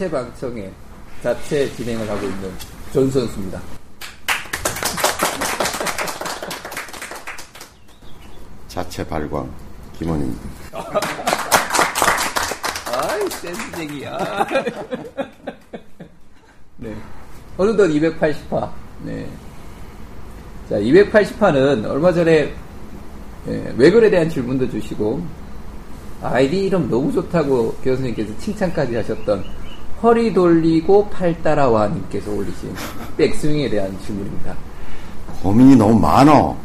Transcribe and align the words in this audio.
자체 0.00 0.10
방청에 0.10 0.72
자체 1.22 1.70
진행을 1.74 2.08
하고 2.08 2.26
있는 2.26 2.50
전 2.90 3.10
선수입니다. 3.10 3.60
자체 8.66 9.06
발광 9.06 9.46
김원입니다. 9.98 10.40
아이 12.86 13.28
센스쟁이야. 13.28 14.46
네. 16.78 16.96
어느덧 17.58 17.88
280화. 17.88 18.72
네. 19.04 19.28
자, 20.70 20.76
280화는 20.76 21.84
얼마 21.84 22.10
전에 22.10 22.54
예, 23.48 23.74
외글에 23.76 24.08
대한 24.08 24.30
질문도 24.30 24.70
주시고 24.70 25.22
아이디 26.22 26.64
이름 26.64 26.88
너무 26.88 27.12
좋다고 27.12 27.74
교수님께서 27.82 28.34
칭찬까지 28.38 28.96
하셨던 28.96 29.59
허리 30.02 30.32
돌리고 30.32 31.08
팔 31.10 31.40
따라와 31.42 31.88
님께서 31.88 32.30
올리신 32.30 32.74
백스윙에 33.16 33.68
대한 33.68 33.96
질문입니다. 34.04 34.54
고민이 35.42 35.76
너무 35.76 35.98
많어. 35.98 36.56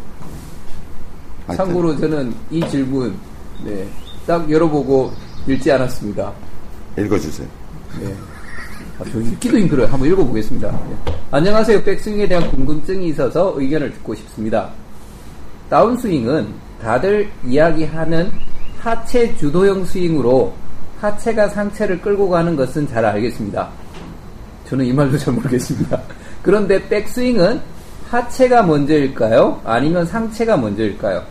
참고로 1.55 1.97
저는 1.97 2.33
이 2.49 2.61
질문 2.69 3.15
네, 3.63 3.87
딱 4.25 4.49
열어보고 4.49 5.11
읽지 5.47 5.71
않았습니다. 5.71 6.31
읽어주세요. 6.97 7.47
네. 7.99 8.15
아, 8.99 9.03
저 9.11 9.19
읽기도 9.19 9.59
힘들어요. 9.59 9.87
한번 9.87 10.09
읽어보겠습니다. 10.09 10.71
네. 10.71 11.13
안녕하세요. 11.31 11.83
백스윙에 11.83 12.27
대한 12.27 12.49
궁금증이 12.49 13.09
있어서 13.09 13.53
의견을 13.57 13.91
듣고 13.91 14.15
싶습니다. 14.15 14.69
다운스윙은 15.69 16.53
다들 16.81 17.29
이야기하는 17.45 18.31
하체 18.79 19.35
주도형 19.35 19.85
스윙으로 19.85 20.53
하체가 20.99 21.49
상체를 21.49 22.01
끌고 22.01 22.29
가는 22.29 22.55
것은 22.55 22.87
잘 22.87 23.05
알겠습니다. 23.05 23.69
저는 24.67 24.85
이 24.85 24.93
말도 24.93 25.17
잘 25.17 25.33
모르겠습니다. 25.33 26.01
그런데 26.41 26.87
백스윙은 26.87 27.61
하체가 28.09 28.63
먼저일까요? 28.63 29.61
아니면 29.63 30.05
상체가 30.05 30.57
먼저일까요? 30.57 31.23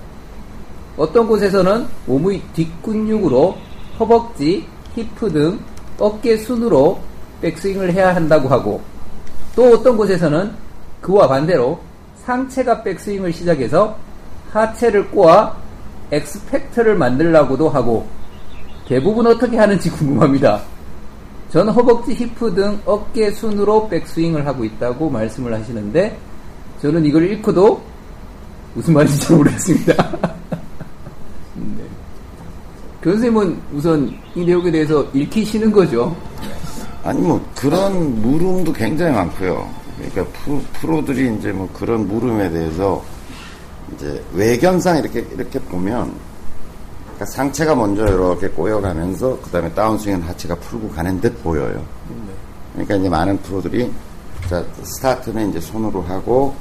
어떤 0.97 1.27
곳에서는 1.27 1.87
몸의 2.07 2.43
뒷근육으로 2.53 3.57
허벅지, 3.99 4.67
히프 4.95 5.33
등 5.33 5.59
어깨 5.99 6.37
순으로 6.37 7.01
백스윙을 7.41 7.93
해야 7.93 8.15
한다고 8.15 8.49
하고 8.49 8.81
또 9.57 9.73
어떤 9.73 9.97
곳에서는 9.97 10.53
그와 11.01 11.29
반대로 11.29 11.81
상체가 12.25 12.83
백스윙을 12.83 13.33
시작해서 13.33 13.97
하체를 14.53 15.11
꼬아 15.11 15.57
엑스팩터를 16.11 16.95
만들라고도 16.97 17.69
하고 17.69 18.07
대부분 18.89 19.27
어떻게 19.27 19.57
하는지 19.57 19.91
궁금합니다. 19.91 20.63
전 21.51 21.69
허벅지, 21.69 22.15
히프 22.15 22.55
등 22.55 22.81
어깨 22.85 23.31
순으로 23.31 23.89
백스윙을 23.89 24.47
하고 24.47 24.65
있다고 24.65 25.09
말씀을 25.09 25.55
하시는데 25.55 26.19
저는 26.83 27.05
이걸 27.07 27.31
읽고도 27.31 27.81
무슨 28.75 28.95
말인지 28.95 29.21
잘 29.21 29.37
모르겠습니다. 29.37 29.95
네. 31.55 31.85
교수님은 33.03 33.57
우선 33.73 34.13
이 34.35 34.45
내용에 34.45 34.71
대해서 34.71 35.07
읽히시는 35.15 35.71
거죠? 35.71 36.15
아니 37.05 37.21
뭐 37.21 37.41
그런 37.55 38.21
물음도 38.21 38.73
굉장히 38.73 39.15
많고요. 39.15 39.69
그러니까 39.97 40.25
프로, 40.39 40.61
프로들이 40.81 41.37
이제 41.37 41.53
뭐 41.53 41.69
그런 41.73 42.09
물음에 42.09 42.51
대해서 42.51 43.03
이제 43.95 44.23
외견상 44.33 44.99
이렇게 44.99 45.25
이렇게 45.35 45.59
보면 45.61 46.13
그러니까 47.15 47.27
상체가 47.27 47.75
먼저 47.77 48.05
이렇게 48.05 48.49
꼬여가면서 48.49 49.39
그 49.41 49.51
다음에 49.51 49.73
다운스윙은 49.73 50.23
하체가 50.23 50.57
풀고 50.57 50.91
가는 50.91 51.21
듯 51.21 51.43
보여요. 51.43 51.85
그러니까 52.73 52.97
이제 52.97 53.09
많은 53.09 53.39
프로들이 53.39 53.93
자 54.49 54.65
스타트는 54.83 55.51
이제 55.51 55.61
손으로 55.61 56.03
하고 56.03 56.55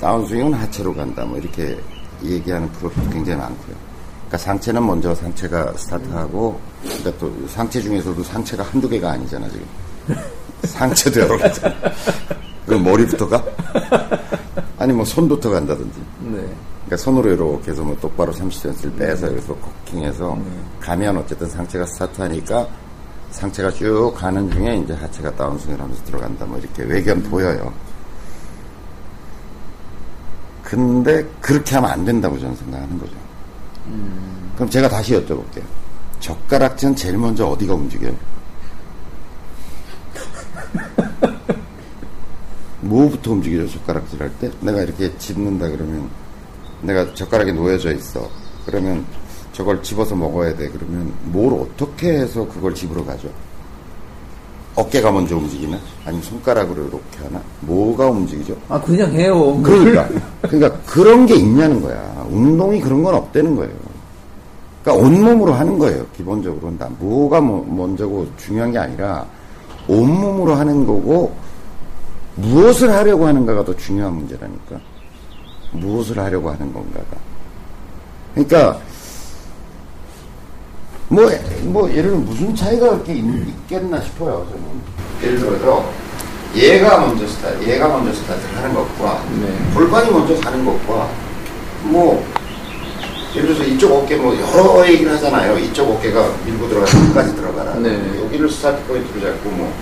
다운스윙은 0.00 0.54
하체로 0.54 0.94
간다 0.94 1.24
뭐 1.24 1.36
이렇게 1.36 1.78
얘기하는 2.24 2.70
프로도 2.72 3.02
굉장히 3.10 3.38
많고요. 3.38 3.76
그러니까 4.28 4.38
상체는 4.38 4.86
먼저 4.86 5.14
상체가 5.14 5.72
스타트하고 5.76 6.58
그러니까 6.82 7.12
또 7.18 7.30
상체 7.48 7.80
중에서도 7.80 8.22
상체가 8.22 8.62
한두 8.64 8.88
개가 8.88 9.10
아니잖아 9.10 9.46
지금. 9.50 9.66
상체도 10.64 11.20
여러 11.20 11.36
개잖아. 11.36 11.74
그럼 12.64 12.82
머리부터 12.82 13.28
가? 13.28 13.44
아니 14.78 14.92
뭐 14.92 15.04
손부터 15.04 15.50
간다든지. 15.50 16.00
네. 16.30 16.48
그러니까 16.88 16.96
손으로 16.96 17.30
이렇게 17.30 17.70
해서 17.70 17.82
뭐 17.82 17.94
똑바로 18.00 18.32
30cm를 18.32 18.96
빼서 18.96 19.26
여기서 19.28 19.54
코킹해서 19.54 20.38
가면 20.80 21.18
어쨌든 21.18 21.46
상체가 21.50 21.84
스타트하니까 21.84 22.66
상체가 23.30 23.70
쭉 23.70 24.14
가는 24.16 24.50
중에 24.50 24.76
이제 24.76 24.94
하체가 24.94 25.34
다운스윙을 25.36 25.78
하면서 25.78 26.02
들어간다 26.04 26.46
뭐 26.46 26.58
이렇게 26.58 26.84
외견 26.84 27.22
보여요. 27.22 27.70
근데 30.64 31.22
그렇게 31.42 31.74
하면 31.74 31.90
안 31.90 32.04
된다고 32.06 32.38
저는 32.38 32.56
생각하는 32.56 32.98
거죠. 32.98 33.12
그럼 34.54 34.70
제가 34.70 34.88
다시 34.88 35.12
여쭤볼게요. 35.12 35.64
젓가락질은 36.20 36.96
제일 36.96 37.18
먼저 37.18 37.46
어디가 37.46 37.74
움직여요? 37.74 38.14
뭐부터 42.80 43.32
움직이죠, 43.32 43.68
젓가락질 43.68 44.22
할 44.22 44.30
때? 44.38 44.50
내가 44.60 44.80
이렇게 44.82 45.14
집는다 45.18 45.68
그러면, 45.68 46.08
내가 46.82 47.12
젓가락이 47.14 47.52
놓여져 47.52 47.92
있어. 47.94 48.28
그러면 48.66 49.04
저걸 49.52 49.82
집어서 49.82 50.14
먹어야 50.14 50.54
돼. 50.56 50.68
그러면 50.68 51.12
뭘 51.24 51.52
어떻게 51.54 52.12
해서 52.12 52.46
그걸 52.46 52.74
집으러 52.74 53.04
가죠? 53.04 53.28
어깨가 54.76 55.10
먼저 55.10 55.36
움직이나? 55.36 55.76
아니면 56.04 56.22
손가락으로 56.22 56.82
이렇게 56.82 57.18
하나? 57.24 57.42
뭐가 57.62 58.06
움직이죠? 58.10 58.56
아, 58.68 58.80
그냥 58.80 59.10
해요. 59.12 59.60
그러니까. 59.62 60.08
그러니까 60.42 60.80
그런 60.86 61.26
게 61.26 61.34
있냐는 61.34 61.80
거야. 61.82 62.26
운동이 62.30 62.80
그런 62.80 63.02
건 63.02 63.14
없다는 63.16 63.56
거예요. 63.56 63.72
그러니까 64.84 65.06
온몸으로 65.08 65.52
하는 65.52 65.78
거예요. 65.78 66.06
기본적으로는 66.16 66.78
다. 66.78 66.88
뭐가 67.00 67.40
뭐- 67.40 67.66
먼저고 67.68 68.26
중요한 68.36 68.70
게 68.70 68.78
아니라 68.78 69.26
온몸으로 69.88 70.54
하는 70.54 70.86
거고 70.86 71.34
무엇을 72.36 72.90
하려고 72.92 73.26
하는가가 73.26 73.64
더 73.64 73.74
중요한 73.76 74.14
문제라니까. 74.14 74.76
무엇을 75.72 76.18
하려고 76.18 76.50
하는 76.50 76.72
건가가. 76.72 77.16
그러니까 78.34 78.80
뭐, 81.08 81.30
뭐, 81.62 81.90
예를 81.90 82.10
들면 82.10 82.24
무슨 82.26 82.54
차이가 82.54 82.90
그렇게 82.90 83.14
있, 83.14 83.24
있겠나 83.24 84.00
싶어요, 84.00 84.46
저는. 84.50 84.64
예를 85.22 85.38
들어서, 85.38 85.90
얘가 86.54 87.00
먼저 87.00 87.26
스타트, 87.26 87.62
얘가 87.66 87.88
먼저 87.88 88.12
스타트 88.12 88.40
하는 88.54 88.74
것과, 88.74 89.24
네. 89.40 89.74
골반이 89.74 90.10
먼저 90.10 90.38
가는 90.38 90.64
것과, 90.64 91.08
뭐, 91.84 92.22
예를 93.34 93.54
들어서 93.54 93.64
이쪽 93.64 93.92
어깨 93.92 94.16
뭐 94.16 94.34
여러 94.34 94.86
얘기를 94.88 95.12
하잖아요. 95.14 95.58
이쪽 95.58 95.90
어깨가 95.90 96.28
밀고 96.46 96.68
들어가서 96.68 96.98
끝까지 97.08 97.36
들어가라. 97.36 97.74
네. 97.74 98.20
여기를 98.24 98.50
스타트 98.50 98.82
포인트로 98.84 99.20
잡고 99.20 99.50
뭐, 99.50 99.72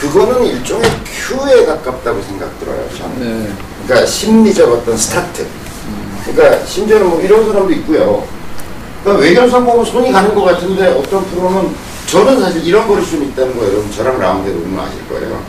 그거는 0.00 0.46
일종의 0.46 0.90
큐에 1.04 1.66
가깝다고 1.66 2.22
생각 2.22 2.58
들어요, 2.58 2.88
저는. 2.96 3.44
네. 3.44 3.52
그러니까 3.86 4.06
심리적 4.06 4.72
어떤 4.72 4.96
스타트. 4.96 5.46
그러니까 6.24 6.64
심지어는 6.64 7.08
뭐 7.08 7.20
이런 7.20 7.46
사람도 7.46 7.70
있고요. 7.72 8.24
그러니까 9.02 9.24
외견상 9.24 9.64
보면 9.64 9.84
손이 9.84 10.10
가는 10.12 10.34
것 10.34 10.44
같은데 10.44 10.88
어떤 10.88 11.24
프로는 11.26 11.74
저는 12.06 12.40
사실 12.40 12.64
이런 12.66 12.86
버릇이 12.86 13.10
좀 13.10 13.22
있다는 13.24 13.54
거예요. 13.56 13.72
여러분 13.72 13.92
저랑 13.92 14.18
라운드에 14.18 14.52
보면 14.52 14.84
아실 14.84 15.08
거예요. 15.08 15.42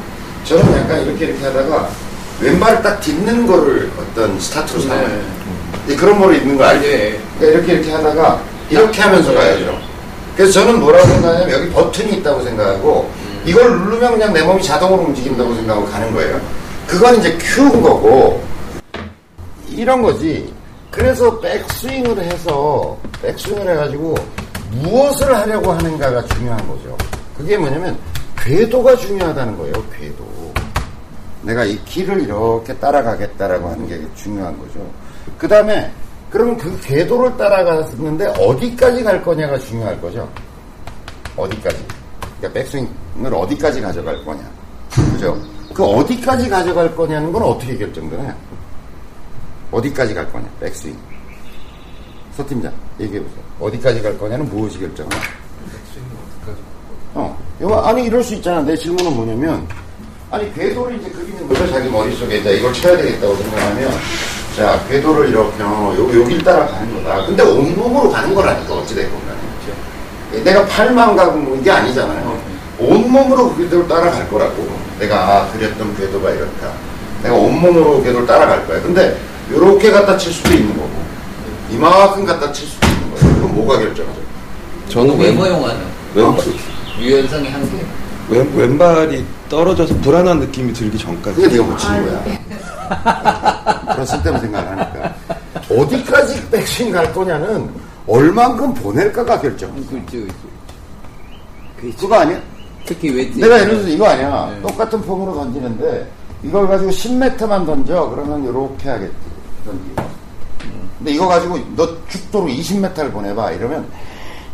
저는 0.46 0.78
약간 0.80 1.06
이렇게 1.06 1.26
이렇게 1.26 1.46
하다가 1.46 1.90
왼발을 2.42 2.82
딱 2.82 3.00
딛는 3.00 3.48
거를 3.48 3.92
어떤 3.98 4.40
스타트로 4.40 4.82
삼아요. 4.82 5.22
이제 5.86 5.96
그런 5.96 6.20
버릇 6.20 6.38
있는 6.38 6.58
거 6.58 6.66
알죠? 6.66 6.88
네. 6.88 7.20
그러니까 7.40 7.60
이렇게 7.60 7.74
이렇게 7.74 7.92
하다가 7.92 8.42
이렇게 8.70 9.02
하면서 9.02 9.34
가야죠. 9.34 9.80
그래서 10.36 10.54
저는 10.54 10.80
뭐라고 10.80 11.08
생각하냐면 11.08 11.52
여기 11.52 11.70
버튼이 11.72 12.14
있다고 12.18 12.44
생각하고 12.44 13.10
이걸 13.46 13.80
누르면 13.80 14.12
그냥 14.12 14.34
내 14.34 14.42
몸이 14.44 14.62
자동으로 14.62 15.04
움직인다고 15.04 15.54
생각하고 15.56 15.86
가는 15.88 16.12
거예요. 16.14 16.40
그건 16.88 17.18
이제 17.18 17.38
큐인 17.38 17.82
거고 17.82 18.42
이런 19.70 20.02
거지. 20.02 20.54
그래서 20.92 21.40
백스윙을 21.40 22.20
해서 22.20 22.98
백스윙을 23.22 23.70
해가지고 23.72 24.16
무엇을 24.72 25.36
하려고 25.36 25.72
하는가가 25.72 26.24
중요한 26.26 26.68
거죠. 26.68 26.98
그게 27.38 27.58
뭐냐면 27.58 27.98
궤도가 28.38 28.96
중요하다는 28.98 29.58
거예요. 29.58 29.74
궤도. 29.98 30.26
내가 31.44 31.64
이 31.64 31.84
길을 31.86 32.22
이렇게 32.22 32.76
따라가겠다라고 32.76 33.70
하는 33.70 33.88
게 33.88 34.00
중요한 34.16 34.58
거죠. 34.60 34.80
그 35.38 35.48
다음에 35.48 35.92
그러면 36.30 36.58
그 36.58 36.80
궤도를 36.82 37.36
따라갔는데 37.38 38.28
어디까지 38.38 39.04
갈 39.04 39.24
거냐가 39.24 39.58
중요할 39.58 40.00
거죠. 40.00 40.30
어디까지. 41.36 42.01
그러니까 42.42 42.60
백스윙을 42.60 43.34
어디까지 43.34 43.82
가져갈 43.82 44.26
거냐. 44.26 44.42
그죠? 45.14 45.40
그 45.74 45.86
어디까지 45.86 46.50
가져갈 46.50 46.94
거냐는 46.96 47.32
건 47.32 47.44
어떻게 47.44 47.78
결정되나요? 47.78 48.34
어디까지 49.72 50.14
갈 50.14 50.30
거냐, 50.32 50.50
백스윙. 50.60 50.98
서 52.36 52.46
팀장, 52.46 52.74
얘기해보세요. 53.00 53.40
어디까지 53.60 54.02
갈 54.02 54.18
거냐는 54.18 54.50
무엇이 54.50 54.80
결정하나? 54.80 55.22
어, 57.14 57.38
아니 57.84 58.06
이럴 58.06 58.24
수 58.24 58.34
있잖아. 58.36 58.62
내 58.62 58.76
질문은 58.76 59.14
뭐냐면 59.16 59.68
아니 60.32 60.52
궤도를 60.54 60.98
이제 61.00 61.10
그리는 61.10 61.48
거죠. 61.48 61.70
자기 61.70 61.90
머릿속에 61.90 62.42
자 62.42 62.50
이걸 62.50 62.74
쳐야 62.74 62.98
되겠다고 62.98 63.36
생각하면 63.36 63.92
자 64.56 64.88
궤도를 64.88 65.30
이렇게 65.30 65.62
어, 65.62 65.94
요, 65.98 66.22
여길 66.22 66.42
따라 66.44 66.66
가는 66.68 67.04
거다. 67.04 67.26
근데 67.26 67.44
온몸으로 67.44 68.10
가는 68.10 68.34
거라니까 68.34 68.74
어찌됐건 68.76 69.28
간에. 69.28 69.51
그렇죠? 70.32 70.44
내가 70.44 70.66
팔만 70.66 71.16
가고 71.16 71.38
뭐 71.38 71.58
이게 71.58 71.70
아니잖아요. 71.72 72.40
온몸으로 72.80 73.54
그 73.54 73.64
궤도를 73.64 73.88
따라갈 73.88 74.30
거라고. 74.30 74.68
내가 75.00 75.18
아, 75.18 75.52
그렸던 75.52 75.96
궤도가 75.98 76.30
이렇다. 76.32 76.72
내가 77.24 77.36
온몸으로 77.36 78.02
궤도를 78.02 78.26
따라갈 78.26 78.66
거야. 78.68 78.82
근데 78.82 79.18
이렇게 79.50 79.92
갖다 79.92 80.18
칠 80.18 80.32
수도 80.32 80.54
있는 80.54 80.76
거고 80.76 80.90
이만큼 81.70 82.26
갖다 82.26 82.52
칠 82.52 82.68
수도 82.68 82.88
있는 82.88 83.12
거예요. 83.12 83.36
그럼 83.36 83.56
뭐가 83.56 83.80
결정하죠? 83.80 84.20
저는 84.90 85.18
왼, 85.18 85.28
외모용하는 85.30 85.82
왼발, 86.16 86.46
유연성의 87.00 87.52
한계. 87.52 87.86
왼, 88.30 88.52
왼발이 88.56 89.26
떨어져서 89.50 89.96
불안한 89.98 90.40
느낌이 90.40 90.74
들기 90.74 90.98
전까지. 90.98 91.36
그게 91.42 91.56
네가 91.56 91.64
못 91.64 91.78
치는 91.78 92.06
거야. 92.06 92.24
그런 93.94 94.06
쓸데없는 94.06 94.42
생각을 94.42 94.70
하니까. 94.70 95.14
어디까지 95.70 96.50
백신 96.50 96.92
갈 96.92 97.14
거냐는 97.14 97.70
얼만큼 98.12 98.74
보낼까가 98.74 99.40
결정. 99.40 99.72
그렇죠. 99.88 100.28
그렇죠. 101.80 101.98
그거 101.98 102.16
아니야? 102.16 102.40
특히 102.86 103.10
웨지. 103.10 103.40
내가 103.40 103.56
예를 103.62 103.70
들어서 103.76 103.88
이거 103.88 104.06
아니야. 104.08 104.52
네. 104.54 104.62
똑같은 104.62 105.02
폼으로 105.02 105.34
던지는데 105.34 106.12
이걸 106.44 106.68
가지고 106.68 106.92
10m만 106.92 107.38
던져. 107.66 108.10
그러면 108.10 108.44
이렇게 108.44 108.90
하겠지. 108.90 109.14
던지고. 109.66 110.04
근데 110.98 111.12
이거 111.14 111.28
가지고 111.28 111.58
너 111.76 111.88
궤도로 112.10 112.48
20m를 112.48 113.12
보내봐. 113.14 113.52
이러면 113.52 113.88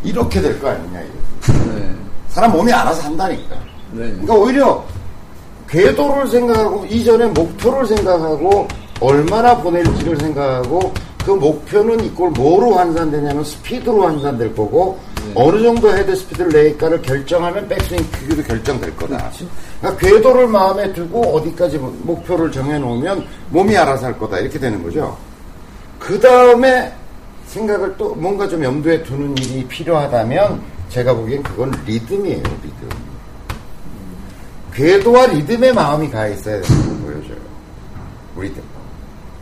이렇게 0.04 0.39
될 0.39 0.59
거 0.59 0.69
아니냐. 0.69 1.01
이거. 1.01 1.54
네. 1.74 1.95
사람 2.30 2.51
몸이 2.51 2.71
알아서 2.71 3.01
한다니까. 3.04 3.56
네. 3.92 4.04
그러니까 4.12 4.33
오히려 4.36 4.86
궤도를 5.68 6.27
생각하고 6.27 6.86
이전에 6.86 7.25
목표를 7.27 7.88
생각하고 7.88 8.68
얼마나 9.00 9.57
보낼지를 9.57 10.15
생각하고 10.18 10.94
그 11.28 11.32
목표는 11.34 12.06
이걸 12.06 12.30
뭐로 12.30 12.76
환산되냐면 12.76 13.44
스피드로 13.44 14.02
환산될 14.02 14.56
거고 14.56 14.98
어느 15.36 15.62
정도 15.62 15.92
헤드 15.92 16.16
스피드를 16.16 16.54
낼까를 16.54 17.02
결정하면 17.02 17.68
백스윙 17.68 18.00
크기도 18.14 18.42
결정될 18.44 18.96
거다. 18.96 19.30
그러니까 19.82 20.08
궤도를 20.08 20.48
마음에 20.48 20.94
두고 20.94 21.36
어디까지 21.36 21.80
목표를 21.80 22.50
정해놓으면 22.50 23.28
몸이 23.50 23.76
알아서 23.76 24.06
할 24.06 24.18
거다 24.18 24.40
이렇게 24.40 24.58
되는 24.58 24.82
거죠. 24.82 25.18
그 26.00 26.18
다음에 26.18 26.94
생각을 27.48 27.94
또 27.98 28.16
뭔가 28.16 28.48
좀 28.48 28.64
염두에 28.64 29.04
두는 29.04 29.38
일이 29.38 29.66
필요하다면 29.68 30.62
제가 30.88 31.14
보기엔 31.14 31.44
그건 31.44 31.74
리듬이에요, 31.86 32.38
리듬. 32.38 32.90
궤도와 34.74 35.26
리듬에 35.26 35.74
마음이 35.74 36.10
가 36.10 36.26
있어야 36.30 36.62
되는 36.62 37.04
걸 37.04 37.14
보여줘요. 37.14 37.38
리듬. 38.38 38.64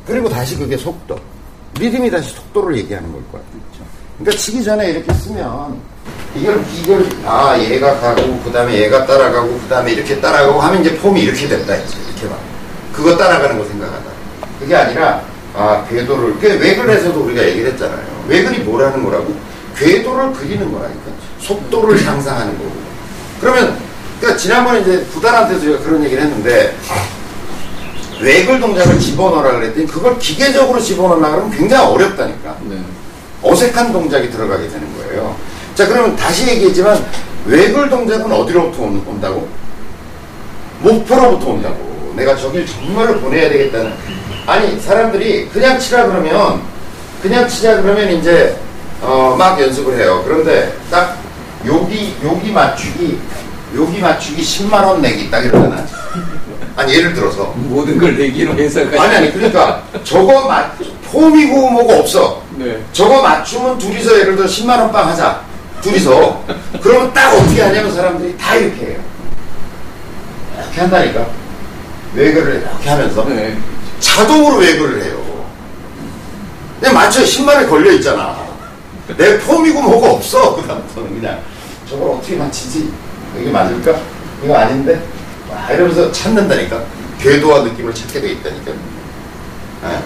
그리고 0.07 0.27
다시 0.27 0.57
그게 0.57 0.75
속도. 0.75 1.15
리듬이 1.79 2.09
다시 2.09 2.33
속도를 2.33 2.77
얘기하는 2.77 3.11
걸 3.11 3.21
거야. 3.31 3.41
그러니까 4.17 4.41
치기 4.41 4.63
전에 4.63 4.91
이렇게 4.91 5.13
쓰면 5.13 5.77
이걸 6.35 6.63
이걸 6.73 7.05
아 7.25 7.57
얘가 7.59 7.99
가고 7.99 8.39
그 8.43 8.51
다음에 8.51 8.77
얘가 8.77 9.05
따라가고 9.05 9.47
그 9.47 9.67
다음에 9.69 9.91
이렇게 9.91 10.19
따라가고 10.19 10.59
하면 10.61 10.81
이제 10.81 10.95
폼이 10.97 11.21
이렇게 11.21 11.47
된다 11.47 11.75
이제 11.75 11.95
이렇게 12.09 12.29
봐. 12.29 12.35
그거 12.93 13.15
따라가는 13.17 13.57
거 13.57 13.65
생각하다. 13.65 14.03
그게 14.59 14.75
아니라 14.75 15.21
아 15.53 15.85
궤도를 15.89 16.35
그 16.39 16.47
외근에서도 16.47 17.19
우리가 17.19 17.45
얘기를 17.45 17.71
했잖아요. 17.71 18.25
외근이 18.27 18.59
뭐라는 18.59 19.03
거라고? 19.03 19.33
궤도를 19.77 20.31
그리는 20.33 20.71
거라니까. 20.71 21.11
속도를 21.39 22.05
향상하는 22.05 22.57
거고. 22.57 22.71
그러면 23.41 23.77
그러니까 24.19 24.39
지난번에 24.41 24.81
이제 24.81 25.05
부단한테서 25.11 25.61
제가 25.61 25.79
그런 25.79 26.03
얘기를 26.05 26.23
했는데 26.23 26.75
외글 28.21 28.59
동작을 28.59 28.99
집어넣으라 28.99 29.53
그랬더니 29.59 29.87
그걸 29.87 30.17
기계적으로 30.17 30.79
집어넣으라 30.79 31.29
그러면 31.31 31.51
굉장히 31.51 31.85
어렵다니까. 31.93 32.57
네. 32.63 32.77
어색한 33.41 33.91
동작이 33.91 34.29
들어가게 34.29 34.67
되는 34.69 34.87
거예요. 34.97 35.35
자, 35.75 35.87
그러면 35.87 36.15
다시 36.15 36.47
얘기했지만 36.47 37.03
외글 37.45 37.89
동작은 37.89 38.31
어디로부터 38.31 38.83
온- 38.83 39.03
온다고? 39.07 39.47
목표로부터 40.81 41.51
온다고. 41.51 42.13
내가 42.15 42.35
저길 42.35 42.65
정말로 42.65 43.19
보내야 43.19 43.49
되겠다는. 43.49 43.93
아니, 44.47 44.79
사람들이 44.79 45.49
그냥 45.49 45.77
치라 45.79 46.05
그러면, 46.05 46.61
그냥 47.21 47.47
치자 47.47 47.81
그러면 47.81 48.09
이제, 48.13 48.57
어, 49.01 49.35
막 49.37 49.59
연습을 49.59 49.99
해요. 49.99 50.21
그런데 50.25 50.73
딱 50.89 51.17
여기, 51.67 52.15
여기 52.23 52.51
맞추기, 52.51 53.19
여기 53.75 53.99
맞추기 53.99 54.41
10만원 54.41 54.99
내기 55.01 55.29
딱 55.29 55.43
이러잖아. 55.43 55.85
아니, 56.75 56.93
예를 56.93 57.13
들어서. 57.13 57.53
모든 57.55 57.97
걸 57.97 58.17
내기로 58.17 58.53
해서까지. 58.53 58.97
아니, 58.99 59.15
아니, 59.15 59.33
그러니까 59.33 59.81
저거 60.03 60.47
맞, 60.47 60.71
폼이고 61.11 61.69
뭐고 61.71 61.93
없어. 61.93 62.41
네. 62.57 62.77
저거 62.91 63.21
맞추면 63.21 63.77
둘이서 63.77 64.19
예를 64.19 64.35
들어 64.35 64.47
10만 64.47 64.79
원 64.79 64.91
빵 64.91 65.07
하자. 65.09 65.41
둘이서. 65.81 66.43
그러면 66.81 67.13
딱 67.13 67.33
어떻게 67.33 67.61
하냐면 67.61 67.93
사람들이 67.93 68.37
다 68.37 68.55
이렇게 68.55 68.85
해요. 68.87 68.99
이렇게 70.57 70.81
한다니까. 70.81 71.25
외교를 72.13 72.55
이렇게 72.61 72.89
하면서. 72.89 73.23
네. 73.25 73.57
자동으로 73.99 74.57
외교를 74.57 75.03
해요. 75.03 75.23
그냥 76.79 76.93
맞춰 76.95 77.21
10만원 77.21 77.69
걸려 77.69 77.91
있잖아. 77.93 78.35
내 79.17 79.37
폼이고 79.39 79.81
뭐고 79.81 80.07
없어. 80.15 80.55
그다음부터는 80.57 81.21
그냥 81.21 81.39
저걸 81.89 82.09
어떻게 82.09 82.35
맞히지? 82.35 82.91
이게 83.39 83.49
맞을까? 83.51 83.97
이거 84.43 84.55
아닌데? 84.57 84.99
와, 85.49 85.71
이러면서 85.71 86.11
찾는다니까. 86.11 86.83
궤도와 87.19 87.63
느낌을 87.63 87.93
찾게 87.93 88.21
돼 88.21 88.31
있다니까. 88.33 88.71
예. 88.71 89.99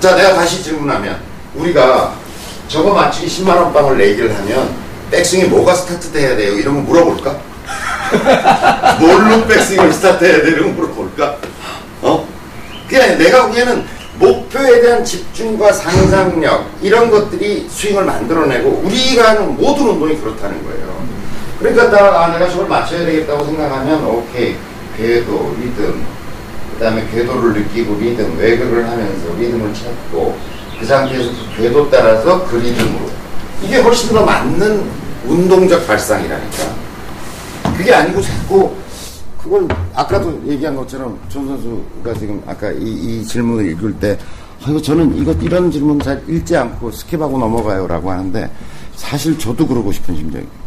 자, 0.00 0.16
내가 0.16 0.34
다시 0.34 0.62
질문하면 0.62 1.20
우리가 1.54 2.14
저거 2.68 2.92
맞추기 2.92 3.26
10만 3.26 3.48
원 3.56 3.72
빵을 3.72 3.98
내기를 3.98 4.34
하면 4.34 4.74
백스윙이 5.10 5.48
뭐가 5.48 5.74
스타트 5.74 6.10
돼야 6.10 6.34
돼요? 6.36 6.54
이런 6.54 6.76
거 6.76 6.80
물어볼까? 6.82 7.36
뭘로 8.98 9.46
백스윙을 9.46 9.92
스타트 9.92 10.24
해야 10.24 10.42
돼요? 10.42 10.56
이런 10.56 10.74
거 10.74 10.82
물어볼까? 10.82 11.36
어? 12.02 12.26
그냥 12.88 13.18
내가 13.18 13.46
보기에는 13.46 13.84
목표에 14.18 14.80
대한 14.80 15.04
집중과 15.04 15.72
상상력 15.72 16.66
이런 16.80 17.10
것들이 17.10 17.66
스윙을 17.68 18.04
만들어내고 18.04 18.82
우리가 18.84 19.30
하는 19.30 19.56
모든 19.56 19.88
운동이 19.88 20.16
그렇다는 20.18 20.62
거예요. 20.64 21.01
그러니까 21.62 21.90
나, 21.90 22.24
아, 22.24 22.32
내가 22.32 22.50
저걸 22.50 22.68
맞춰야 22.68 23.06
되겠다고 23.06 23.44
생각하면 23.44 24.04
오케이. 24.04 24.56
궤도, 24.96 25.54
리듬. 25.60 26.04
그 26.72 26.84
다음에 26.84 27.06
궤도를 27.12 27.52
느끼고 27.54 27.94
리듬, 28.00 28.36
waggle을 28.36 28.84
하면서 28.88 29.32
리듬을 29.38 29.72
찾고 29.72 30.36
그 30.80 30.84
상태에서 30.84 31.30
그 31.30 31.62
궤도 31.62 31.88
따라서 31.88 32.44
그 32.46 32.56
리듬으로. 32.56 33.10
이게 33.62 33.80
훨씬 33.80 34.12
더 34.12 34.24
맞는 34.24 34.84
운동적 35.24 35.86
발상이라니까. 35.86 36.74
그게 37.76 37.94
아니고 37.94 38.20
자꾸 38.20 38.72
그걸 39.40 39.68
아까도 39.94 40.40
얘기한 40.46 40.74
것처럼 40.74 41.18
전 41.28 41.46
선수가 41.46 42.14
지금 42.18 42.42
아까 42.46 42.72
이, 42.72 42.82
이 42.82 43.24
질문을 43.24 43.70
읽을 43.70 43.94
때 43.94 44.18
아, 44.64 44.70
이거 44.70 44.82
저는 44.82 45.16
이것 45.16 45.40
이런 45.42 45.70
질문 45.70 46.00
잘 46.00 46.20
읽지 46.28 46.56
않고 46.56 46.90
스킵하고 46.90 47.38
넘어가요라고 47.38 48.10
하는데 48.10 48.50
사실 48.96 49.38
저도 49.38 49.66
그러고 49.66 49.92
싶은 49.92 50.16
심정이에요. 50.16 50.61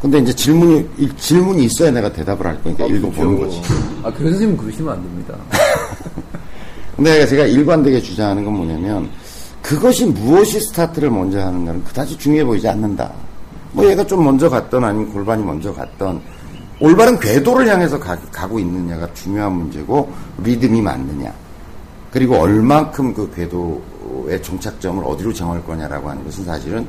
근데 0.00 0.18
이제 0.18 0.32
질문이 0.32 0.88
일- 0.98 1.16
질문이 1.16 1.64
있어야 1.64 1.90
내가 1.90 2.12
대답을 2.12 2.46
할 2.46 2.62
거니까 2.62 2.86
읽어보는 2.86 3.38
거지. 3.40 3.60
아, 4.02 4.12
그런 4.12 4.30
선생님 4.32 4.56
그러시면 4.56 4.94
안 4.94 5.02
됩니다. 5.02 5.34
근데 6.96 7.26
제가 7.26 7.44
일관되게 7.46 8.00
주장하는 8.00 8.44
건 8.44 8.54
뭐냐면 8.54 9.08
그것이 9.62 10.06
무엇이 10.06 10.60
스타트를 10.60 11.10
먼저 11.10 11.40
하는가는 11.40 11.84
그다지 11.84 12.16
중요해 12.18 12.44
보이지 12.44 12.68
않는다. 12.68 13.12
뭐 13.72 13.88
얘가 13.88 14.04
좀 14.06 14.24
먼저 14.24 14.48
갔던 14.48 14.82
아니면 14.84 15.12
골반이 15.12 15.42
먼저 15.44 15.72
갔던 15.72 16.20
올바른 16.80 17.18
궤도를 17.18 17.68
향해서 17.68 17.98
가, 17.98 18.16
고 18.48 18.58
있느냐가 18.58 19.12
중요한 19.14 19.52
문제고 19.52 20.10
리듬이 20.42 20.80
맞느냐 20.80 21.32
그리고 22.12 22.36
얼만큼 22.36 23.12
그 23.12 23.30
궤도의 23.34 24.40
종착점을 24.42 25.02
어디로 25.04 25.32
정할 25.32 25.62
거냐라고 25.64 26.08
하는 26.08 26.24
것은 26.24 26.44
사실은 26.44 26.86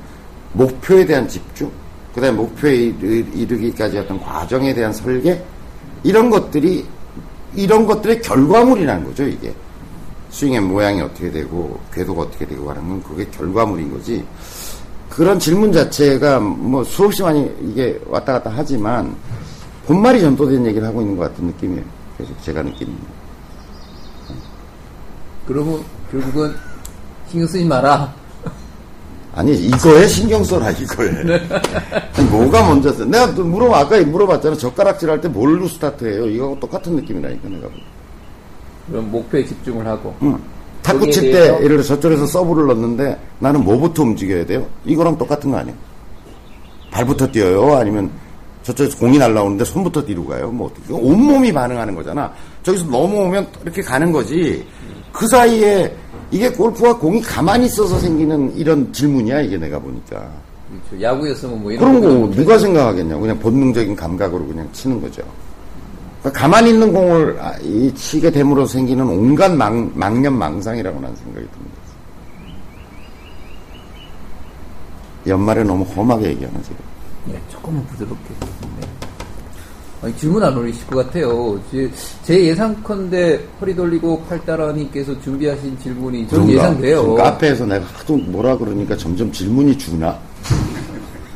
목표에 0.54 1.06
대한 1.06 1.28
집중 1.28 1.70
그 2.13 2.22
다음에 2.22 2.36
목표에 2.36 2.75
이르- 2.75 3.25
이르기까지 3.34 3.98
어떤 4.00 4.20
과정에 4.20 4.74
대한 4.74 4.92
설계? 4.92 5.44
이런 6.04 6.30
것들이 6.30 6.86
이런 7.56 7.86
것들의 7.86 8.22
결과물이라는 8.22 9.04
거죠 9.06 9.24
이게. 9.25 9.54
스윙의 10.32 10.62
모양이 10.62 11.01
어떻게 11.01 11.32
되고 11.32 11.80
궤도가 11.94 12.24
어떻게 12.24 12.46
되고 12.46 12.70
하는 12.70 12.88
건 12.88 13.04
그게 13.04 13.25
결과물인 13.32 13.92
거지. 13.92 14.24
그런 15.10 15.39
질문 15.39 15.72
자체가 15.72 16.39
뭐 16.39 16.84
수없이 16.84 17.24
많이 17.24 17.51
이게 17.62 18.00
왔다 18.08 18.34
갔다 18.34 18.51
하지만 18.56 19.16
본말이 19.88 20.22
전도된 20.22 20.66
얘기를 20.68 20.88
하고 20.88 21.01
있는 21.01 21.18
것 21.18 21.24
같은 21.24 21.46
느낌이에요. 21.48 21.84
계속 22.18 22.42
제가 22.44 22.62
느끼는 22.62 22.94
그러면 25.48 25.84
결국은 26.12 26.56
신경 27.28 27.48
쓰지 27.48 27.66
마라. 27.66 28.13
아니 29.39 29.53
이거에 29.53 30.05
신경 30.05 30.43
써라 30.43 30.69
이거에 30.72 31.08
아니, 32.13 32.27
뭐가 32.29 32.62
먼저 32.67 32.91
써 32.91 33.05
내가 33.05 33.34
또 33.34 33.46
물어 33.46 33.74
아까 33.74 33.98
물어봤잖아 34.01 34.58
젓가락질 34.58 35.10
할 35.10 35.22
때 35.22 35.29
뭘로 35.29 35.65
스타트해요 35.65 36.25
이거하고 36.27 36.60
똑같은 36.60 36.98
느낌이라니까 36.98 37.48
내가. 37.48 37.67
그럼 38.91 39.10
목표에 39.12 39.46
집중을 39.46 39.88
하고. 39.88 40.13
응. 40.24 40.38
탁구 40.81 41.10
칠 41.12 41.31
때 41.31 41.48
예를 41.63 41.69
들어 41.77 41.84
저쪽에서 41.84 42.25
서브를 42.27 42.67
넣는데 42.67 43.17
나는 43.39 43.63
뭐부터 43.63 44.03
움직여야 44.03 44.46
돼요? 44.46 44.65
이거랑 44.84 45.17
똑같은 45.17 45.51
거 45.51 45.58
아니에요? 45.58 45.77
발부터 46.91 47.27
뛰어요? 47.27 47.75
아니면 47.77 48.12
저쪽에서 48.63 48.98
공이 48.98 49.17
날라오는데 49.19 49.63
손부터 49.63 50.03
뒤로 50.03 50.25
가요? 50.25 50.51
뭐 50.51 50.67
어떻게 50.67 50.91
온몸이 50.91 51.53
반응하는 51.53 51.96
거잖아. 51.96 52.29
저기서 52.63 52.84
넘어오면 52.88 53.48
이렇게 53.63 53.81
가는 53.81 54.12
거지. 54.12 54.65
그 55.13 55.25
사이에 55.27 55.96
이게 56.31 56.50
골프와 56.51 56.98
공이 56.98 57.21
가만히 57.21 57.65
있어서 57.65 58.00
생기는 58.00 58.55
이런 58.55 58.91
질문이야 58.93 59.41
이게 59.41 59.57
내가 59.57 59.79
보니까. 59.79 60.29
그렇죠. 60.88 61.01
야구였으면 61.03 61.62
뭐 61.62 61.71
이런 61.71 62.00
그런 62.01 62.21
거 62.21 62.36
누가 62.36 62.57
생각하겠냐고 62.57 63.21
그냥 63.21 63.39
본능적인 63.39 63.95
감각으로 63.95 64.45
그냥 64.45 64.69
치는 64.71 65.01
거죠. 65.01 65.24
그러니까 66.21 66.41
가만히 66.41 66.69
있는 66.71 66.93
공을 66.93 67.38
아, 67.41 67.55
이 67.62 67.91
치게 67.95 68.29
됨으로 68.29 68.65
생기는 68.65 69.07
온갖 69.07 69.51
망, 69.51 69.91
망념 69.95 70.38
망상이라고 70.38 71.00
나는 71.00 71.15
생각이 71.15 71.48
듭니다. 71.48 71.79
연말에 75.27 75.63
너무 75.63 75.83
험하게 75.83 76.29
얘기하는 76.29 76.62
지금. 76.63 76.77
예, 77.29 77.41
조금만 77.50 77.86
부드럽게. 77.88 78.29
네. 78.79 78.88
아니, 80.01 80.15
질문 80.15 80.41
안 80.44 80.56
올리실 80.58 80.88
것 80.88 81.06
같아요. 81.06 81.60
제, 81.72 81.89
제 82.24 82.46
예상컨대 82.46 83.39
허리 83.60 83.75
돌리고 83.75 84.24
팔따라님께서 84.24 85.20
준비하신 85.20 85.77
질문이 85.79 86.27
전 86.27 86.46
그런가? 86.46 86.53
예상돼요. 86.53 87.15
카페에서 87.15 87.65
내가 87.65 87.86
하도 87.86 88.15
뭐라 88.18 88.58
그러니까 88.58 88.96
점점 88.96 89.29
질문이 89.32 89.77
주나? 89.77 90.18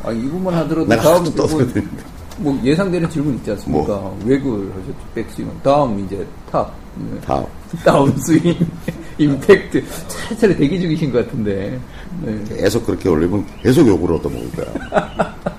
아, 0.04 0.12
이분만 0.12 0.54
하더라도 0.54 0.88
다음 0.96 1.26
질문. 1.26 1.90
뭐 2.38 2.60
예상되는 2.64 3.10
질문 3.10 3.36
있지 3.36 3.52
않습니까? 3.52 3.94
뭐? 3.94 4.20
waggle을 4.26 4.70
하셨죠, 4.72 4.96
백스윙. 5.14 5.52
다음 5.62 6.00
이제 6.06 6.26
탑. 6.50 6.74
네. 6.96 7.20
다. 7.22 7.46
다운스윙, 7.84 8.56
임팩트. 9.18 9.84
차례차례 10.08 10.56
대기 10.56 10.80
중이신 10.80 11.12
것 11.12 11.26
같은데. 11.26 11.80
네. 12.22 12.44
계속 12.48 12.86
그렇게 12.86 13.10
올리면 13.10 13.46
계속 13.62 13.88
욕을 13.88 14.14
얻어먹을 14.14 14.52
거야. 14.52 15.36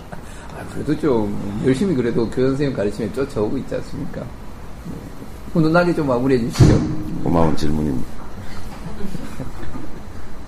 아, 0.74 0.84
그래도 0.84 1.00
좀 1.00 1.62
열심히 1.64 1.94
그래도 1.94 2.28
교장 2.28 2.48
선생님 2.48 2.76
가르치면 2.76 3.12
쫓아오고 3.14 3.56
있지 3.58 3.74
않습니까? 3.76 4.20
네. 4.20 4.92
훈훈하게 5.52 5.94
좀 5.94 6.08
마무리해 6.08 6.40
주시죠. 6.50 6.80
고마운 7.22 7.56
질문입니다. 7.56 8.08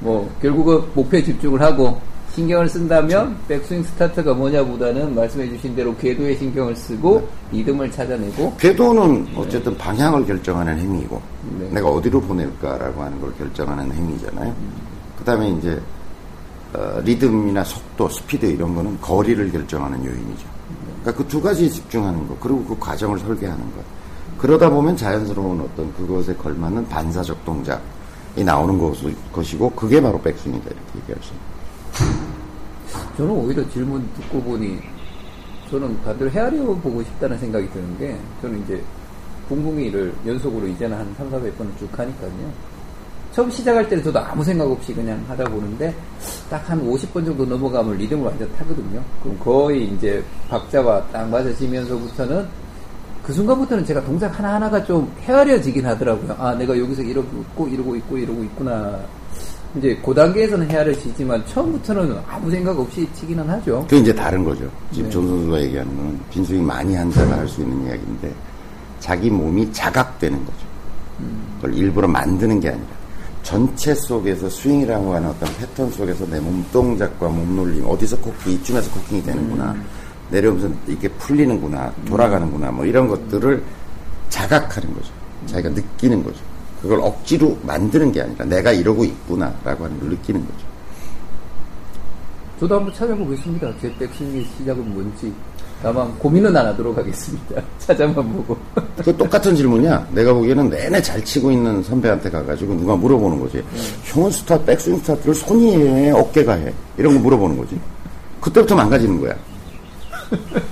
뭐 0.00 0.30
결국은 0.42 0.82
목표에 0.94 1.22
집중을 1.22 1.60
하고 1.60 2.00
신경을 2.34 2.68
쓴다면 2.68 3.38
백스윙 3.48 3.82
스타트가 3.82 4.34
뭐냐보다는 4.34 5.14
말씀해 5.14 5.48
주신 5.48 5.74
대로 5.74 5.96
궤도에 5.96 6.36
신경을 6.36 6.76
쓰고 6.76 7.26
리듬을 7.50 7.90
찾아내고 7.90 8.54
궤도는 8.58 9.28
어쨌든 9.36 9.76
방향을 9.78 10.26
결정하는 10.26 10.78
행위고 10.78 11.22
네. 11.58 11.68
내가 11.70 11.88
어디로 11.88 12.20
보낼까라고 12.20 13.02
하는 13.02 13.20
걸 13.20 13.32
결정하는 13.38 13.90
행위잖아요. 13.90 14.54
그다음에 15.18 15.48
이제 15.50 15.70
어, 15.72 15.95
리듬이나 17.04 17.64
속도, 17.64 18.08
스피드 18.08 18.46
이런 18.46 18.74
거는 18.74 19.00
거리를 19.00 19.50
결정하는 19.52 20.04
요인이죠. 20.04 20.46
그러니까 21.02 21.22
그 21.22 21.28
두 21.28 21.40
가지에 21.40 21.68
집중하는 21.68 22.26
거 22.28 22.36
그리고 22.40 22.64
그 22.64 22.78
과정을 22.78 23.18
설계하는 23.18 23.64
것. 23.74 23.82
그러다 24.38 24.68
보면 24.68 24.96
자연스러운 24.96 25.60
어떤 25.60 25.92
그것에 25.94 26.34
걸맞는 26.34 26.88
반사적 26.88 27.44
동작이 27.44 28.44
나오는 28.44 28.78
것, 28.78 28.94
것이고 29.32 29.70
그게 29.70 30.00
바로 30.00 30.20
백스윙이다 30.20 30.64
이렇게 30.66 30.98
얘기할 31.00 31.22
수 31.22 31.32
있습니다. 31.32 33.16
저는 33.16 33.30
오히려 33.30 33.68
질문 33.70 34.06
듣고 34.14 34.42
보니 34.42 34.78
저는 35.70 36.00
반대로 36.02 36.30
헤아려 36.30 36.64
보고 36.64 37.02
싶다는 37.02 37.38
생각이 37.38 37.70
드는 37.70 37.98
게 37.98 38.16
저는 38.42 38.62
이제 38.64 38.82
궁금이를 39.48 40.12
연속으로 40.26 40.66
이제는 40.66 40.96
한 40.96 41.14
3, 41.16 41.30
400번을 41.30 41.78
쭉 41.78 41.88
하니까요. 41.98 42.52
처음 43.36 43.50
시작할 43.50 43.86
때는 43.86 44.02
저도 44.02 44.18
아무 44.18 44.42
생각 44.42 44.66
없이 44.66 44.94
그냥 44.94 45.22
하다 45.28 45.44
보는데 45.44 45.94
딱 46.48 46.70
한 46.70 46.80
50번 46.90 47.22
정도 47.22 47.44
넘어가면 47.44 47.98
리듬을 47.98 48.24
완전 48.24 48.50
타거든요. 48.56 48.98
그럼 49.22 49.38
거의 49.38 49.84
이제 49.88 50.24
박자와 50.48 51.02
딱 51.08 51.28
맞아지면서부터는 51.28 52.46
그 53.22 53.34
순간부터는 53.34 53.84
제가 53.84 54.02
동작 54.04 54.38
하나하나가 54.38 54.82
좀 54.82 55.12
헤아려지긴 55.20 55.84
하더라고요. 55.84 56.34
아, 56.38 56.54
내가 56.54 56.78
여기서 56.78 57.02
이러고 57.02 57.28
있고, 57.42 57.68
이러고 57.68 57.96
있고, 57.96 58.16
이러고 58.16 58.42
있구나. 58.44 58.98
이제 59.76 59.98
그 60.02 60.14
단계에서는 60.14 60.70
헤아려지지만 60.70 61.44
처음부터는 61.44 62.16
아무 62.26 62.50
생각 62.50 62.78
없이 62.78 63.06
치기는 63.12 63.46
하죠. 63.50 63.82
그게 63.82 63.98
이제 63.98 64.14
다른 64.14 64.42
거죠. 64.44 64.64
지금 64.90 65.04
네. 65.04 65.10
전 65.10 65.28
선수가 65.28 65.60
얘기하는 65.60 65.94
건 65.94 66.20
빈스윙 66.30 66.64
많이 66.64 66.94
한 66.94 67.10
자가 67.10 67.36
할 67.36 67.46
수 67.46 67.60
있는 67.60 67.86
이야기인데 67.86 68.32
자기 68.98 69.28
몸이 69.28 69.70
자각되는 69.72 70.38
거죠. 70.38 70.58
그걸 71.56 71.74
일부러 71.74 72.08
만드는 72.08 72.60
게 72.60 72.70
아니라 72.70 72.86
전체 73.46 73.94
속에서 73.94 74.50
스윙이라고 74.50 75.14
하는 75.14 75.28
어떤 75.28 75.48
패턴 75.56 75.88
속에서 75.92 76.26
내 76.26 76.40
몸 76.40 76.64
동작과 76.72 77.28
몸놀림 77.28 77.86
어디서 77.86 78.18
코킹 78.18 78.54
이쯤에서 78.54 78.90
코킹이 78.90 79.22
되는구나 79.22 79.72
내려오면서 80.30 80.68
이게 80.88 81.06
풀리는구나 81.10 81.92
돌아가는구나 82.08 82.72
뭐 82.72 82.84
이런 82.84 83.06
것들을 83.06 83.62
자각하는 84.30 84.92
거죠. 84.92 85.12
자기가 85.46 85.68
느끼는 85.68 86.24
거죠. 86.24 86.40
그걸 86.82 86.98
억지로 87.00 87.56
만드는 87.62 88.10
게 88.10 88.22
아니라 88.22 88.44
내가 88.46 88.72
이러고 88.72 89.04
있구나라고 89.04 89.84
하는 89.84 90.00
걸 90.00 90.08
느끼는 90.08 90.40
거죠. 90.44 90.66
저도 92.58 92.74
한번 92.78 92.92
찾아보겠습니다. 92.94 93.72
제 93.80 93.94
백스윙의 93.96 94.44
시작은 94.58 94.92
뭔지. 94.92 95.32
다만 95.82 96.12
고민은 96.18 96.56
안 96.56 96.66
하도록 96.66 96.96
하겠습니다. 96.96 97.62
찾아만 97.78 98.14
보고. 98.14 98.56
그 99.04 99.16
똑같은 99.16 99.54
질문이야. 99.54 100.08
내가 100.12 100.32
보기에는 100.32 100.68
내내 100.70 101.00
잘 101.02 101.22
치고 101.24 101.50
있는 101.50 101.82
선배한테 101.82 102.30
가가지고 102.30 102.74
누가 102.74 102.96
물어보는 102.96 103.38
거지. 103.40 103.62
형은 104.04 104.30
스타, 104.30 104.58
백스윙 104.64 104.98
스타트를 104.98 105.34
손이 105.34 105.76
해, 105.76 106.10
어깨가 106.10 106.54
해. 106.54 106.72
이런 106.96 107.14
거 107.14 107.20
물어보는 107.20 107.56
거지. 107.58 107.78
그때부터 108.40 108.74
망가지는 108.74 109.20
거야. 109.20 109.34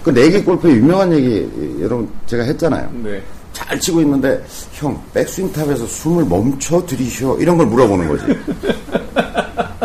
그 0.02 0.10
내기 0.10 0.42
골프의 0.42 0.76
유명한 0.76 1.12
얘기, 1.12 1.48
여러분, 1.80 2.08
제가 2.26 2.42
했잖아요. 2.44 2.90
네. 3.02 3.22
잘 3.52 3.78
치고 3.78 4.00
있는데, 4.00 4.42
형, 4.72 5.00
백스윙 5.12 5.52
탑에서 5.52 5.86
숨을 5.86 6.24
멈춰 6.24 6.84
들이쉬어. 6.84 7.36
이런 7.38 7.56
걸 7.56 7.66
물어보는 7.66 8.08
거지. 8.08 8.24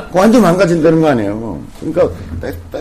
그거 0.09 0.19
완전 0.21 0.41
망가진다는 0.41 1.01
거 1.01 1.07
아니에요. 1.09 1.61
그러니까 1.79 2.09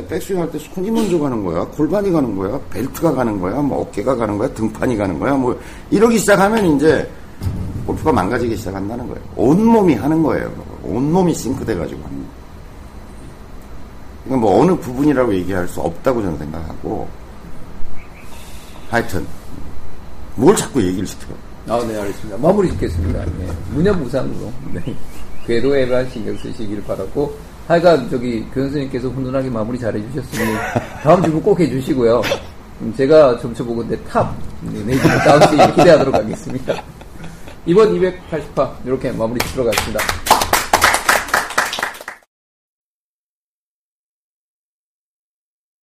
백스윙 0.09 0.41
할 0.41 0.51
때 0.51 0.59
손이 0.59 0.91
먼저 0.91 1.19
가는 1.19 1.45
거야, 1.45 1.65
골반이 1.67 2.11
가는 2.11 2.37
거야, 2.37 2.59
벨트가 2.71 3.13
가는 3.13 3.39
거야, 3.39 3.61
뭐 3.61 3.83
어깨가 3.83 4.17
가는 4.17 4.37
거야, 4.39 4.49
등판이 4.55 4.97
가는 4.97 5.19
거야, 5.19 5.35
뭐 5.35 5.59
이러기 5.91 6.19
시작하면 6.19 6.77
이제 6.77 7.09
골프가 7.87 8.13
망가지기 8.13 8.57
시작한다는 8.57 9.07
거예요. 9.09 9.23
온 9.37 9.65
몸이 9.65 9.95
하는 9.95 10.23
거예요. 10.23 10.51
온 10.83 11.13
몸이 11.13 11.35
싱크돼가지고 11.35 12.01
하는 12.03 12.17
거예요. 12.17 12.29
그러니까 14.25 14.47
뭐 14.49 14.63
어느 14.63 14.75
부분이라고 14.77 15.35
얘기할 15.35 15.69
수 15.69 15.81
없다고 15.81 16.23
저는 16.23 16.39
생각하고 16.39 17.09
하여튼 18.91 19.27
뭘 20.35 20.55
자꾸 20.57 20.83
얘기를 20.83 21.07
시켜요. 21.07 21.37
아, 21.69 21.79
네, 21.87 21.99
알겠습니다. 21.99 22.39
마무리 22.39 22.71
짓겠습니다. 22.71 23.25
네. 23.39 23.49
무념무상으로. 23.73 24.53
네. 24.73 24.95
궤도에만 25.49 26.11
신경 26.11 26.37
쓰시길 26.37 26.85
바라고. 26.85 27.35
하여간, 27.67 28.09
저기, 28.11 28.45
교 28.53 28.61
선생님께서 28.63 29.09
훈훈하게 29.09 29.49
마무리 29.49 29.79
잘 29.79 29.95
해주셨으니, 29.95 30.55
다음 31.03 31.23
질문 31.23 31.43
꼭 31.43 31.59
해주시고요. 31.59 32.23
음, 32.83 32.95
제가 32.97 33.39
점쳐 33.41 33.65
보건데 33.65 33.97
탑, 34.05 34.35
네, 34.63 34.85
네이버 34.85 35.09
다음 35.09 35.41
주에 35.49 35.67
기대하도록 35.73 36.15
하겠습니다. 36.15 36.83
이번 37.67 37.93
280화, 37.99 38.71
이렇게 38.85 39.11
마무리 39.13 39.41
짓도록 39.41 39.69
하겠습니다. 39.69 40.28